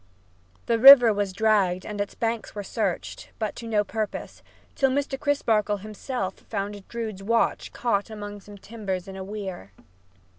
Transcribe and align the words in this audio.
The 0.65 0.79
river 0.79 1.13
was 1.13 1.31
dragged 1.31 1.85
and 1.85 2.01
its 2.01 2.15
banks 2.15 2.51
searched, 2.63 3.29
but 3.37 3.55
to 3.57 3.67
no 3.67 3.83
purpose, 3.83 4.41
till 4.73 4.89
Mr. 4.89 5.15
Crisparkle 5.19 5.77
himself 5.81 6.39
found 6.49 6.87
Drood's 6.87 7.21
watch 7.21 7.71
caught 7.71 8.09
among 8.09 8.41
some 8.41 8.57
timbers 8.57 9.07
in 9.07 9.15
a 9.15 9.23
weir. 9.23 9.73